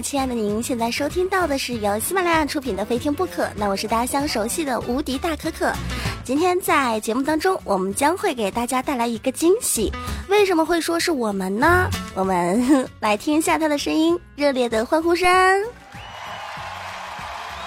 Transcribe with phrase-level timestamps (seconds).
[0.00, 3.44] 亲爱的您，现在收听到的是由喜马拉雅出品的《非听不可》。
[3.56, 5.72] 那我是大家相熟悉的无敌大可可。
[6.22, 9.92] 今天在节目当中，我们将会给大家带来一个惊喜。
[10.28, 11.88] 为什么会说是我们呢？
[12.14, 15.28] 我们来听一下他的声音，热烈的欢呼声。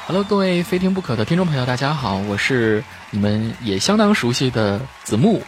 [0.06, 5.42] Hello，各位非听不可的听众朋友，大家好，我是你们也相当熟悉的子木。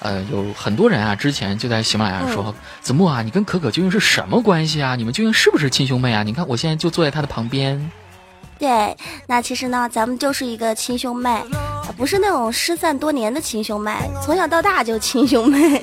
[0.00, 4.94] 呃，有很多人啊，之前就在喜马拉雅说：“子墨啊，你跟可可究竟是什么关系啊？
[4.94, 7.90] 你们究竟是不是亲兄妹啊？”你看，我现在就坐在他的旁边。
[8.58, 8.96] 对，
[9.26, 11.42] 那其实呢，咱们就是一个亲兄妹，
[11.96, 15.82] 不是那种失散多年的亲兄妹，从小到大就亲兄妹。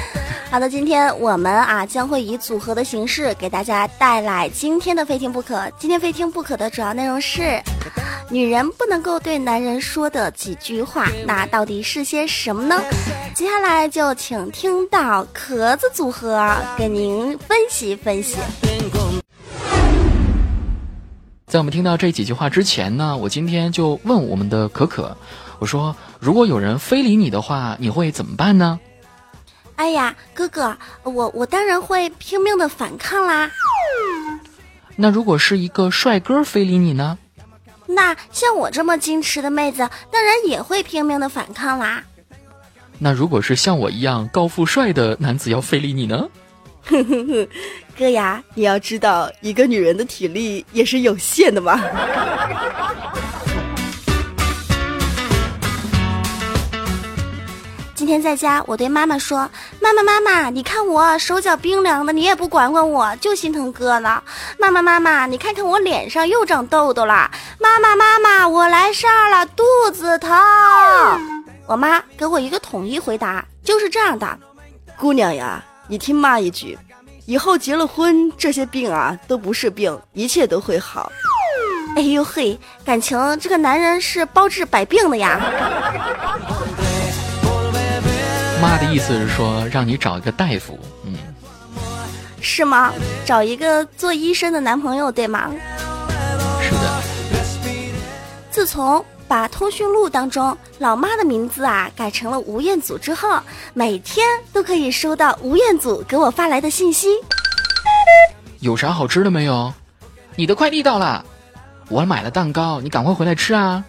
[0.50, 5.68] 好的，今天我们啊将会以组合的形式给大家带来今天的非听不可。
[5.78, 7.60] 今天非听不可的主要内容是，
[8.30, 12.82] 女人不能够对男人说的几句话，那到底是些什么呢？
[13.34, 18.38] 接下来就请听到壳子组合给您分析分析。
[21.46, 25.16] 在我们听到这几句话之前呢，我今天就问我们的可可，
[25.58, 28.80] 我说：如果有人非礼你的话，你会怎么办呢？
[29.76, 33.50] 哎呀，哥哥，我我当然会拼命的反抗啦。
[34.96, 37.18] 那如果是一个帅哥非礼你呢？
[37.86, 39.78] 那像我这么矜持的妹子，
[40.10, 42.02] 当然也会拼命的反抗啦。
[42.98, 46.28] 那如果是像我一样高富帅的男子要非礼你呢？
[46.84, 47.48] 哼哼哼
[47.96, 51.80] 哥呀，你要知道，一个女人的体力也是有限的嘛。
[58.04, 59.48] 今天在家，我对妈妈说
[59.80, 64.22] ：“妈妈，妈妈，你看我手脚冰凉的，你也不管管我，就心疼哥呢。”
[64.60, 67.30] 妈妈，妈妈，你看看我脸上又长痘痘了。
[67.58, 70.30] 妈妈，妈妈，我来事儿了，肚子疼。
[71.66, 74.38] 我妈给我一个统一回答，就是这样的
[75.00, 76.78] ：“姑娘呀，你听妈一句，
[77.24, 81.10] 以后结了婚，这些病啊都不是病，一切都会好。”
[81.96, 85.40] 哎呦嘿，感情这个男人是包治百病的呀。
[88.60, 91.16] 妈的意思是说让你找一个大夫，嗯，
[92.40, 92.92] 是吗？
[93.24, 95.50] 找一个做医生的男朋友，对吗？
[96.62, 97.02] 是的。
[98.50, 103.40] 自从把通讯录当中老妈的名字啊改成了吴彦祖之后，
[103.74, 107.08] 每天都可以收到吴彦祖给我发来的信息。
[108.60, 109.72] 有啥好吃的没有？
[110.36, 111.24] 你的快递到了，
[111.88, 113.84] 我买了蛋糕，你赶快回来吃啊。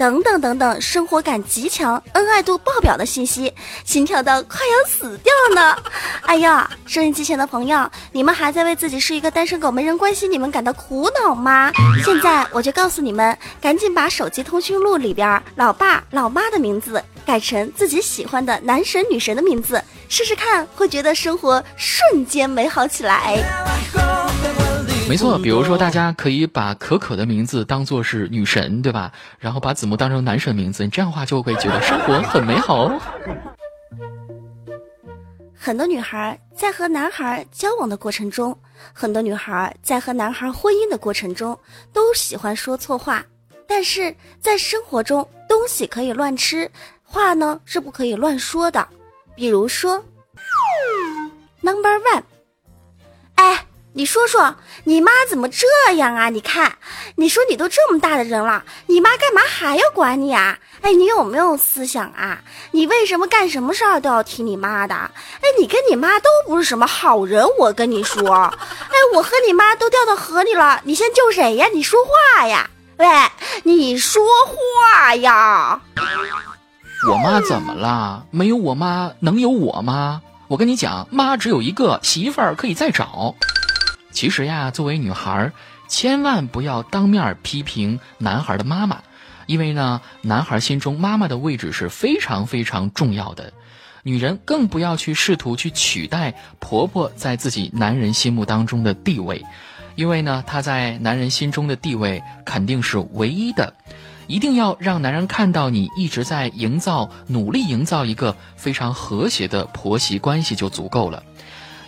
[0.00, 3.52] 等等等等，生活感极强、恩爱度爆表的信息，
[3.84, 5.76] 心跳到快要死掉呢！
[6.24, 11.70] 哎呀，收音机前的朋友，你们还在为自己是一个单身狗没人关心你们感到苦恼吗？
[12.02, 23.36] 现在我就告诉你们，赶紧把手机通讯录里边老爸、老妈的名字改成自己喜欢的男神女神的名字，试试看，会觉得生活瞬间美好起来。
[25.10, 29.10] 没错，比如说，大家可以把可可的名字当做是女神，对吧？
[29.40, 33.00] 然后把子木当成男神名字，你这样的话就会觉得生活很美好哦。
[35.52, 38.56] 很多女孩在和男孩交往的过程中，
[38.92, 41.58] 很多女孩在和男孩婚姻的过程中，
[41.92, 43.26] 都喜欢说错话。
[43.66, 46.70] 但是在生活中，东西可以乱吃，
[47.02, 48.86] 话呢是不可以乱说的。
[49.34, 50.04] 比如说
[51.62, 52.39] ，Number One，哎。
[53.92, 56.28] 你说说，你妈怎么这样啊？
[56.28, 56.78] 你看，
[57.16, 60.56] 你说你都这么大的人了，你妈干嘛还要管你啊？
[60.80, 62.40] 哎，你有没有思想啊？
[62.70, 64.94] 你为什么干什么事儿都要听你妈的？
[64.94, 68.32] 哎，你跟你妈都不是什么好人，我跟你说。
[68.32, 71.66] 哎，我和你妈都掉到河里了，你先救谁呀？
[71.74, 72.70] 你说话呀！
[72.96, 73.06] 喂，
[73.64, 75.80] 你说话呀！
[77.08, 78.24] 我妈怎么了？
[78.30, 80.22] 没有我妈能有我吗？
[80.46, 83.34] 我跟你讲，妈只有一个，媳妇儿可以再找。
[84.10, 85.52] 其实呀，作为女孩，
[85.88, 89.02] 千万不要当面批评男孩的妈妈，
[89.46, 93.52] 因为呢，男孩心中妈妈的位置是非常非常重要的。
[94.02, 99.44] 女人更不要去试图去取代婆婆在自己男人心目当中的地位，
[99.94, 103.74] 因为呢，她在男人心中的地位肯定是唯一的。
[104.26, 111.24] 一定要让男人看到你一直在营造、努力营造一个非常和谐的婆媳关系就足够了。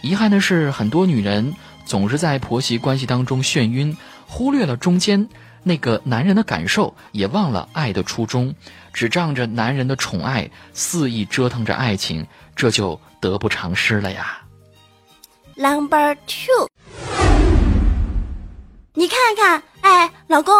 [0.02, 1.54] 遗憾的是，很多女人。
[1.84, 3.96] 总是在婆媳关系当中眩晕，
[4.26, 5.28] 忽略了中间
[5.62, 8.54] 那个男人的感受，也忘了爱的初衷，
[8.92, 12.26] 只仗着男人的宠爱，肆意折腾着爱情，
[12.56, 14.38] 这就得不偿失了呀。
[15.54, 16.68] Number two，
[18.94, 20.52] 你看看，哎，老公，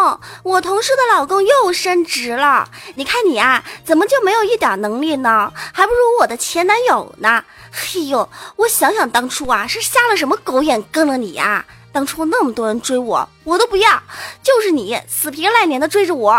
[0.43, 5.53] 我同事的老公又升职了，你看你啊，怎么就没有一点能力呢？
[5.55, 7.45] 还不如我的前男友呢。
[7.71, 8.27] 嘿呦，
[8.57, 11.63] 我想想当初啊，是瞎了什么狗眼跟了你呀？
[11.93, 14.03] 当初那么多人追我，我都不要，
[14.43, 16.33] 就是你死皮赖脸的追着我。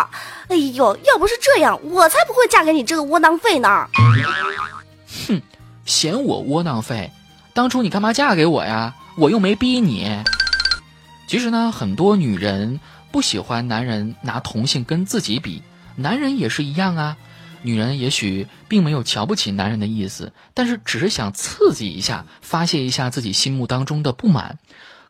[0.47, 3.87] 哎呦，要不是这样，我才不会嫁给你这个窝囊废呢。
[5.27, 5.39] 哼，
[5.85, 7.11] 嫌我窝囊废？
[7.53, 8.95] 当初你干嘛嫁给我呀？
[9.15, 10.09] 我又没逼你。
[11.33, 12.79] 其实呢，很多女人
[13.11, 15.63] 不喜欢男人拿同性跟自己比，
[15.95, 17.17] 男人也是一样啊。
[17.63, 24.59] 女人也许并没有瞧不起男人的意思，但是只是想刺激一下，发泄一下自己心目当中的不满。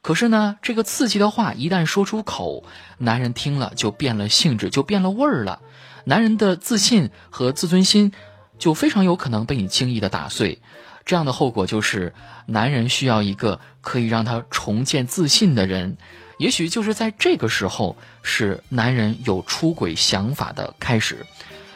[0.01, 2.63] 可是呢，这个刺激的话一旦说出口，
[2.99, 5.59] 男人听了就变了性质，就变了味儿了。
[6.05, 8.13] 男人的自信和自尊心
[8.57, 10.61] 就非常有可能被你轻易的打碎。
[11.05, 12.13] 这样的后果就是，
[12.45, 15.95] 男人需要一个可以让他重建自信的人。
[16.39, 21.23] 也许就是在这个时候，是男人有出轨想法的开始。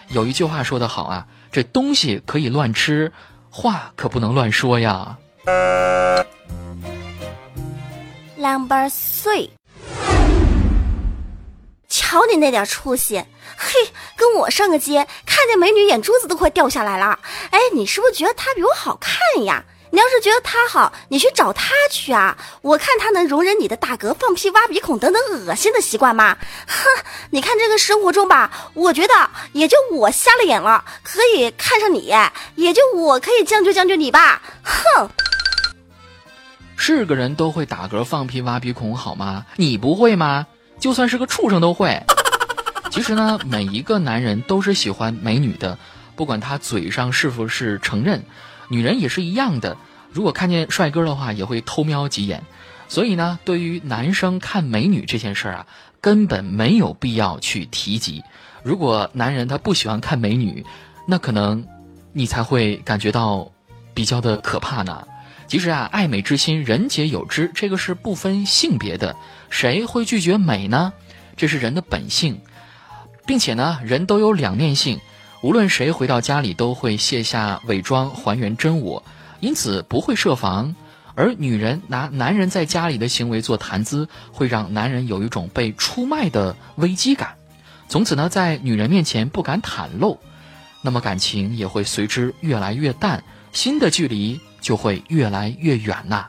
[0.10, 3.12] 有一句话说得好啊，这东西可以乱吃，
[3.52, 5.18] 话可不能乱说呀。
[8.36, 9.50] Number three，
[11.88, 13.18] 瞧你那点出息，
[13.56, 13.74] 嘿，
[14.16, 17.20] 跟我上个街，看见美女眼珠子都快掉下来了。
[17.52, 19.66] 哎，你是不是觉得她比我好看呀？
[19.90, 22.38] 你要是觉得他好，你去找他去啊！
[22.62, 26.38] 我看他能容忍你的打嗝放屁、挖鼻孔等等恶心的习惯吗？
[26.68, 27.04] 哼！
[27.32, 29.14] 你看这个生活中吧，我觉得
[29.54, 32.14] 也就我瞎了眼了，可以看上你，
[32.56, 34.42] 也就我可以将就将就你吧。
[34.64, 35.10] 哼！
[36.76, 39.46] 是个人都会打嗝、放屁、挖鼻孔，好吗？
[39.56, 40.46] 你不会吗？
[40.80, 42.00] 就算是个畜生都会。
[42.92, 45.78] 其实呢，每一个男人都是喜欢美女的，
[46.16, 48.24] 不管他嘴上是否是承认。
[48.70, 49.78] 女人也是一样的，
[50.12, 52.44] 如果看见帅哥的话，也会偷瞄几眼。
[52.90, 55.68] 所以呢，对于男生看美女这件事儿啊，
[56.00, 58.24] 根本没有必要去提及。
[58.64, 60.66] 如果男人他不喜欢看美女，
[61.06, 61.66] 那可能
[62.14, 63.52] 你才会感觉到
[63.94, 65.08] 比较的可怕呢。
[65.48, 69.16] 其实啊，爱美之心，人皆有之，这个是不分性别的。
[69.50, 70.92] 谁会拒绝美呢？
[71.38, 72.42] 这是人的本性，
[73.26, 75.00] 并且呢，人都有两面性。
[75.42, 79.04] 无论谁回到家里都会卸下伪装，还原真我，
[79.40, 80.76] 因此不会设防。
[81.16, 87.36] 而女人拿男人在家里的行为做谈资，会让男人有一种被出卖的危机感，
[87.88, 90.20] 从此呢，在女人面前不敢袒露，
[90.82, 96.28] 那么感情也会随之越来越淡，新的距离就会越来越远呐。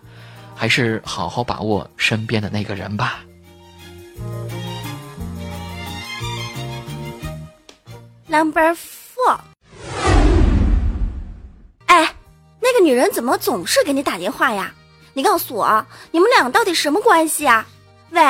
[0.55, 3.21] 还是好好把握身边的那个人吧。
[8.31, 9.39] Number four，
[11.87, 12.15] 哎，
[12.61, 14.71] 那个女人怎么总是给你打电话呀？
[15.15, 17.67] 你告诉我，你们俩到底什么关系啊？
[18.11, 18.21] 喂，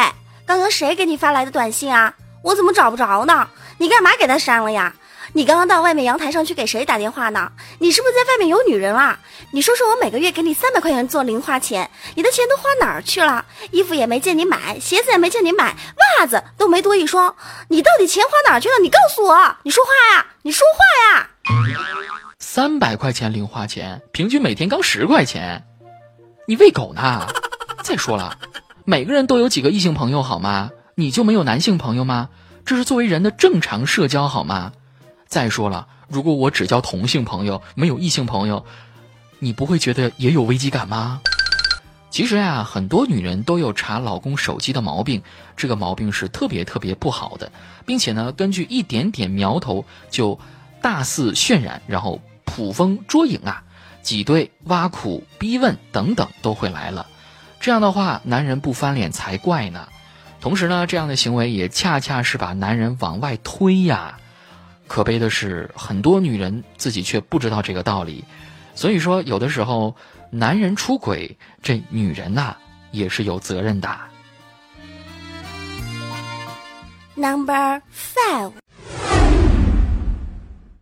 [0.47, 2.15] 刚刚谁给你发来的短信啊？
[2.45, 3.49] 我怎么找不着呢？
[3.79, 4.95] 你干嘛给他删了呀？
[5.35, 7.53] 你刚刚到外面阳台上去给谁打电话呢？
[7.79, 9.19] 你是不是在外面有女人啦？
[9.53, 13.45] 你说说我每个月给你三百块钱做零花钱，你的钱都花哪儿去了？
[13.71, 15.77] 衣服也没见你买，鞋子也没见你买，
[16.19, 17.35] 袜子都没多一双，
[17.69, 18.75] 你到底钱花哪儿去了？
[18.83, 21.31] 你告诉我，你说话呀，你说话呀！
[22.39, 25.65] 三百块钱零花钱，平均每天刚十块钱，
[26.47, 27.27] 你喂狗呢？
[27.83, 28.39] 再说了，
[28.85, 30.71] 每个人都有几个异性朋友好吗？
[30.95, 32.31] 你就没有男性朋友吗？
[32.65, 34.73] 这是作为人的正常社交好吗？
[35.29, 38.65] 再说了，如果我只交同性朋友，没有异性朋友，
[39.39, 41.21] 你不会觉得也有危机感吗？
[42.11, 45.23] 其实呀，很多女人都有查老公手机的毛病，
[45.55, 47.53] 这个毛病是特别特别不好的，
[47.85, 50.41] 并且呢，根据一点点苗头就
[50.81, 53.63] 大肆渲染，然后捕风捉影啊，
[54.01, 57.07] 挤兑、挖苦、逼问等等都会来了。
[57.61, 59.89] 这样的话，男人不翻脸才怪呢。
[60.41, 64.19] 同时呢，这样的行为也恰恰是把男人往外推呀。
[64.89, 68.25] 可悲的是，很多女人自己却不知道这个道理，
[68.75, 69.95] 所以说有的时候
[70.31, 72.57] 男人出轨，这女人呐
[72.91, 73.97] 也是有责任的。
[77.15, 78.53] Number five，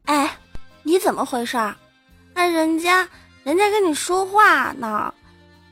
[0.04, 0.30] 哎，
[0.84, 1.58] 你怎么回事？
[2.34, 3.08] 哎，人家
[3.42, 5.12] 人家跟你说话呢，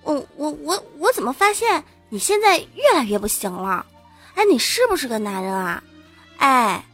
[0.02, 3.86] 我我我我怎么发现你现在越来越不行了？
[4.34, 5.82] 哎，你是不是个男人啊？
[6.38, 6.84] 哎。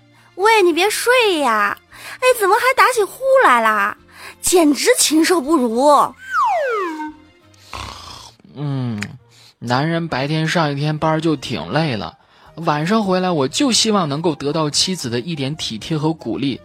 [0.41, 1.77] 喂，你别睡呀！
[2.15, 3.99] 哎，怎么还打起呼来啦？
[4.41, 6.15] 简直禽兽不如。
[8.55, 8.99] 嗯，
[9.59, 12.17] 男人白天上一天班就挺累了，
[12.55, 16.63] 晚上回来我就希望能够得到妻子的一点体贴和鼓励。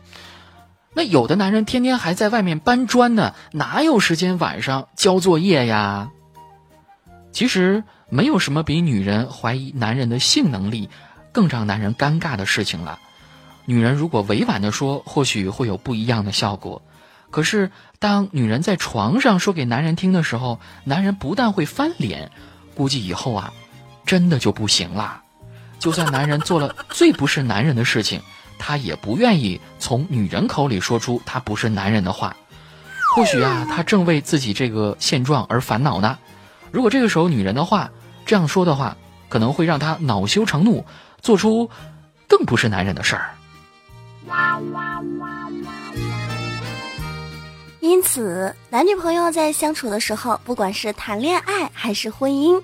[0.93, 6.11] 那有的男人天天还在外面搬砖呢，哪有时间晚上交作业呀？
[7.33, 10.89] 其实没有什么比女人怀疑男人的性能力
[11.33, 12.99] 更让男人尴尬的事情了。
[13.65, 16.81] 女人如果委婉的说，或许会有不一样的效果。
[17.31, 22.31] 可是，当女人在床上说给男人听的时候，男人不但会翻脸，
[22.75, 23.51] 估计以后啊，
[24.05, 25.21] 真的就不行啦。
[25.79, 28.21] 就算男人做了最不是男人的事情，
[28.57, 32.37] 他也不愿意从女人口里说出他不是男人的话。
[33.15, 36.17] 或许啊，他正为自己这个现状而烦恼呢。
[36.71, 37.91] 如果这个时候女人的话
[38.25, 38.95] 这样说的话，
[39.27, 40.85] 可能会让他恼羞成怒，
[41.21, 41.69] 做出
[42.27, 43.34] 更不是男人的事儿。
[47.79, 52.61] 因此，男女朋友在相处的时候，不管是谈恋爱还是婚姻，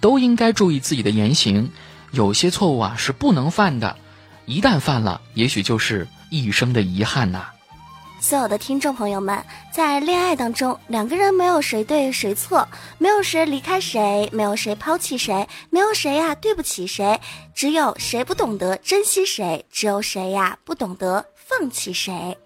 [0.00, 1.70] 都应该注意自己的言行。
[2.12, 3.96] 有些错误啊是不能犯的，
[4.44, 7.46] 一旦犯了，也许就是一生的遗憾呐。
[8.20, 17.18] 所有的听众朋友们，在恋爱当中，两个人没有谁对谁错，没有谁离开谁，没有谁抛弃谁，没有谁呀对不起谁，
[17.54, 22.36] 只有谁不懂得珍惜谁，只有谁呀不懂得放弃谁。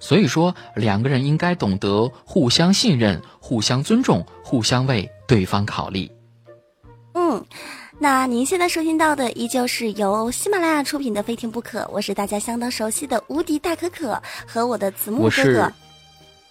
[0.00, 6.10] 所以说，两个人应该懂得互相信任、互相尊重、互相为对方考虑。
[7.12, 7.44] 嗯。
[7.98, 15.72] 那您现在收听到的依旧是由喜马拉雅出品的《非听不可》，我是大家相当熟悉的无敌大可可和我的子木哥哥。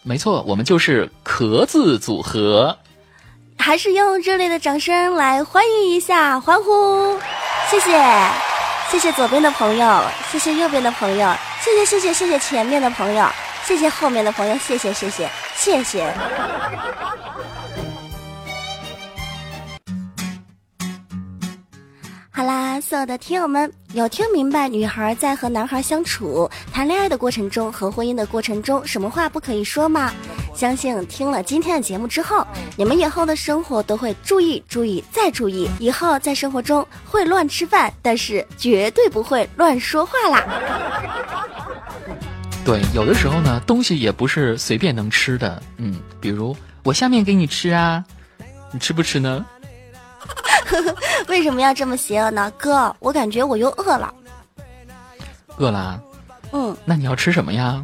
[0.01, 2.75] 没错，我们就是壳子组合。
[3.57, 7.17] 还是用热烈的掌声来欢迎一下，欢呼！
[7.69, 7.91] 谢谢，
[8.89, 13.25] 谢谢左边的朋友，谢谢右边的朋友，谢谢谢谢谢谢前面的朋友，
[13.63, 16.13] 谢谢后面的朋友，谢谢谢谢谢谢。
[22.35, 30.11] 好啦，所有的听友们，有听明白女孩在和男孩相处、谈恋爱的过程中和婚姻的过程中，什么话不可以说吗？
[30.55, 35.69] 相信听了今天的节目之后，你们以后的生活都会注意、注意再注意。
[35.79, 40.43] 以后在生活中会乱吃饭，但是绝对不会乱说话啦。
[42.65, 45.61] 对，有的时候呢，东西也不是随便能吃的。
[45.77, 48.03] 嗯，比如我下面给你吃啊，
[48.71, 49.45] 你吃不吃呢？
[51.27, 52.95] 为什么要这么邪恶呢，哥？
[52.99, 54.13] 我感觉我又饿了。
[55.57, 56.01] 饿了？
[56.51, 56.75] 嗯。
[56.85, 57.83] 那你要吃什么呀？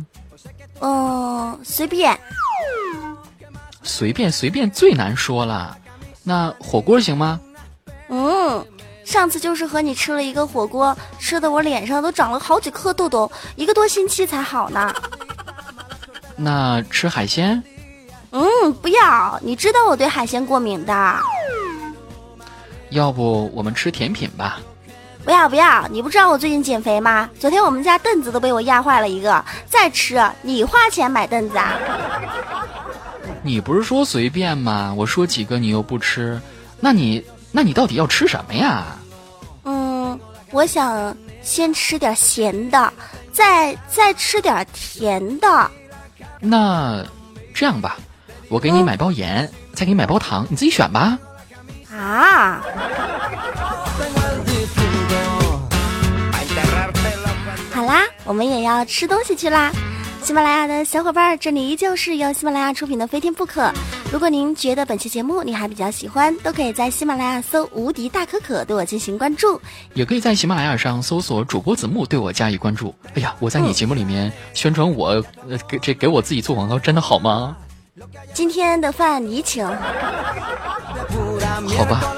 [0.82, 2.18] 嗯，随便。
[3.84, 5.78] 随便随便最难说了。
[6.24, 7.40] 那火锅行吗？
[8.10, 8.66] 嗯，
[9.04, 14.94] 上次就是和你吃了一个火锅，吃的我脸上都长了好几颗痘痘，一个多星期才好呢。
[16.36, 17.62] 那吃海鲜？
[18.32, 20.94] 嗯，不要，你知道我对海鲜过敏的。
[22.90, 24.60] 要不我们吃甜品吧？
[25.24, 25.88] 不要不要！
[25.90, 27.30] 你不知道我最近减肥吗？
[27.40, 29.44] 昨天我们家凳子都被我压坏了一个。
[29.68, 31.74] 再吃，你花钱买凳子啊？
[33.44, 34.94] 你不是说随便吗？
[34.98, 36.42] 我说几个你又不吃，
[36.80, 38.86] 那你那你到底要吃什么呀？
[39.66, 40.20] 嗯，
[40.52, 42.92] 我想先吃点咸的，
[43.32, 45.72] 再再吃点甜的。
[46.40, 47.06] 那
[47.54, 47.98] 这样吧，
[48.48, 51.20] 我给你买包盐，再给你买包糖，你自己选吧。
[52.00, 52.62] 啊！
[57.74, 59.72] 好啦，我们也要吃东西去啦。
[60.22, 63.64] 喜马拉雅的小伙伴，这里依旧是由喜马拉雅出品的《非天不可》。
[64.12, 69.60] 如果您觉得本期节目你还比较喜欢，都可以在喜马拉雅搜“无敌大可可”对我进行关注，
[69.94, 72.94] 也可以在喜马拉雅上搜索主播子木对我加以关注。
[73.16, 77.56] 哎呀，我在你节目里面宣传我，呃，给这给我自己做广告，真的好吗？
[78.34, 79.68] 今天的饭你请。
[81.68, 82.16] 好吧。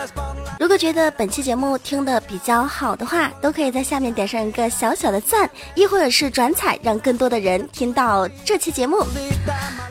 [0.60, 9.04] 如果觉得本期节目听的比较好的话，都可以在下面点上一个小小的赞，亦或者是转采，让更多的人听到这期节目。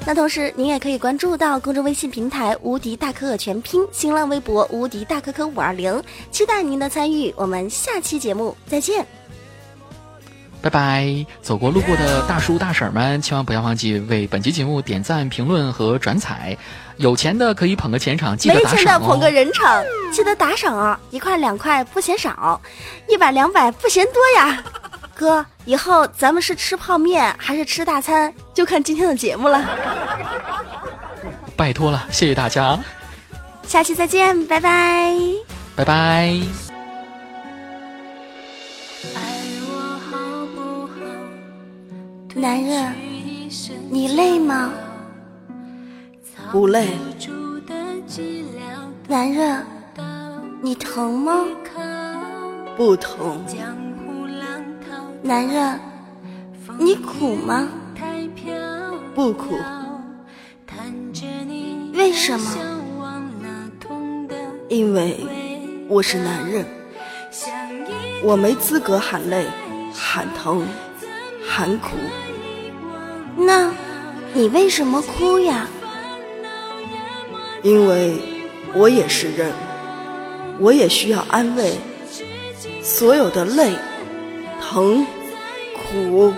[0.06, 7.34] 那同时，您也可以关注到公众微信平台“无敌大可可全拼”，新浪微博“无敌大可可五二零”，期待您的参与。
[7.36, 9.19] 我们下期节目再见。
[10.62, 11.26] 拜拜！
[11.40, 16.56] 走过路过的大叔大婶们，千万不要忘记为本期节目点赞、评论和转采。
[16.98, 21.00] 有钱的可以捧个钱场，记得打赏没钱的捧个人场，记得打赏啊！
[21.10, 22.60] 一块两块不嫌少，
[23.08, 24.62] 一百两百不嫌多呀！
[25.14, 29.64] 哥，以后咱们是吃泡面还是吃大餐，就看今天的节目了。
[31.56, 32.78] 拜托了，谢谢大家，
[33.66, 35.14] 下期再见，拜拜，
[35.74, 36.69] 拜拜。
[42.40, 42.94] 男人，
[43.90, 44.72] 你累吗？
[46.50, 46.88] 不累。
[49.06, 49.62] 男人，
[50.62, 51.44] 你疼吗？
[52.78, 53.44] 不疼。
[55.20, 55.78] 男人，
[56.78, 57.68] 你苦吗？
[59.14, 59.58] 不苦。
[61.92, 62.50] 为什么？
[64.70, 65.26] 因为
[65.88, 66.64] 我是男人，
[68.24, 69.46] 我没资格喊累、
[69.92, 70.66] 喊疼。
[71.52, 71.96] 喊苦，
[73.50, 73.74] 那，
[74.32, 75.66] 你为什么哭呀？
[77.64, 78.14] 因为
[78.72, 79.52] 我也是人，
[80.60, 81.76] 我也需要安慰。
[82.80, 83.74] 所有的泪、
[84.62, 85.04] 疼、
[85.74, 86.32] 苦，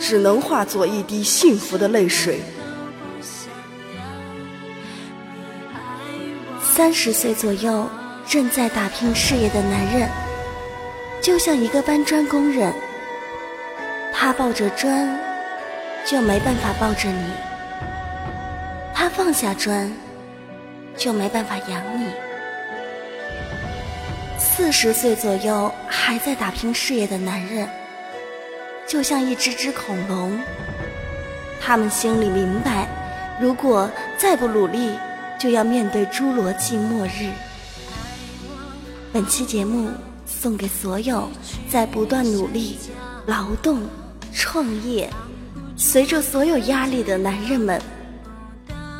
[0.00, 2.40] 只能化作一滴幸福的泪水。
[6.60, 7.88] 三十岁左右，
[8.26, 10.10] 正在打拼事业的男人，
[11.22, 12.74] 就像一个搬砖工人，
[14.12, 15.08] 他抱着砖，
[16.06, 17.30] 就没办法抱着你；
[18.94, 19.92] 他放下砖，
[20.96, 22.10] 就没办法养你。
[24.38, 27.68] 四十岁左右还在打拼事业的男人，
[28.86, 30.38] 就像一只只恐龙，
[31.60, 32.86] 他们心里明白，
[33.40, 34.92] 如果再不努力。
[35.38, 37.30] 就要面对侏罗纪末日。
[39.12, 39.90] 本期节目
[40.24, 41.28] 送给所有
[41.68, 42.78] 在不断努力、
[43.26, 43.82] 劳动、
[44.32, 45.10] 创业，
[45.78, 47.78] 随着所有压力的男人们，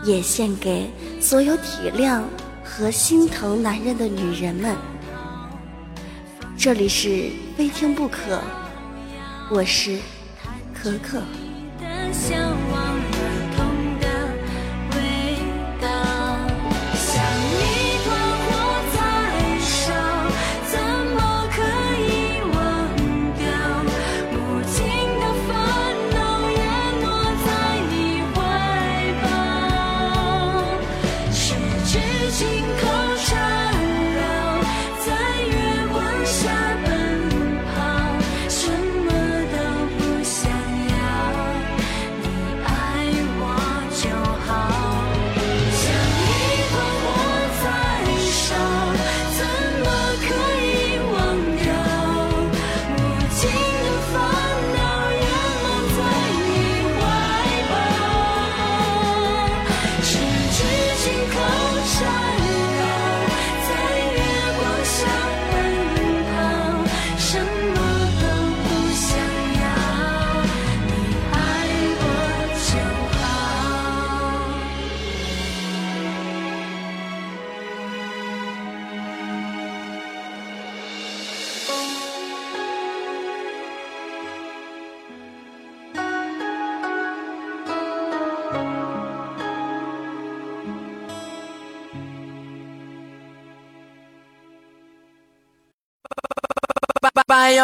[0.04, 2.22] 也献给所有体谅
[2.62, 4.76] 和心疼男人的女人们。
[6.54, 8.42] 这里是非听不可，
[9.50, 9.98] 我是
[10.74, 11.22] 可可。